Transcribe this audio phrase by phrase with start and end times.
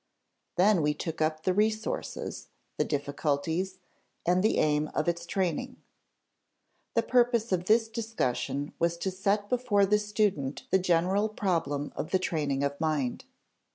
[0.55, 3.77] Then we took up the resources, the difficulties,
[4.25, 5.75] and the aim of its training.
[6.95, 12.09] The purpose of this discussion was to set before the student the general problem of
[12.09, 13.25] the training of mind.